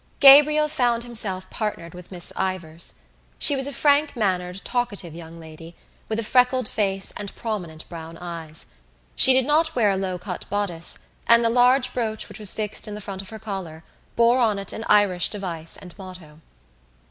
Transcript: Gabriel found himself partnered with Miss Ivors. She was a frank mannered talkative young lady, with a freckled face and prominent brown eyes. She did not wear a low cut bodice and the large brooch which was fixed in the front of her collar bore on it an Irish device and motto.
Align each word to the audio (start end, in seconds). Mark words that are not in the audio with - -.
Gabriel 0.19 0.67
found 0.67 1.03
himself 1.03 1.47
partnered 1.51 1.93
with 1.93 2.11
Miss 2.11 2.33
Ivors. 2.35 2.93
She 3.37 3.55
was 3.55 3.67
a 3.67 3.71
frank 3.71 4.15
mannered 4.15 4.63
talkative 4.65 5.13
young 5.13 5.39
lady, 5.39 5.75
with 6.09 6.17
a 6.17 6.23
freckled 6.23 6.67
face 6.67 7.13
and 7.15 7.35
prominent 7.35 7.87
brown 7.87 8.17
eyes. 8.17 8.65
She 9.15 9.33
did 9.33 9.45
not 9.45 9.75
wear 9.75 9.91
a 9.91 9.97
low 9.97 10.17
cut 10.17 10.49
bodice 10.49 10.97
and 11.27 11.45
the 11.45 11.51
large 11.51 11.93
brooch 11.93 12.27
which 12.27 12.39
was 12.39 12.55
fixed 12.55 12.87
in 12.87 12.95
the 12.95 12.99
front 12.99 13.21
of 13.21 13.29
her 13.29 13.37
collar 13.37 13.83
bore 14.15 14.39
on 14.39 14.57
it 14.57 14.73
an 14.73 14.85
Irish 14.89 15.29
device 15.29 15.77
and 15.77 15.95
motto. 15.99 16.41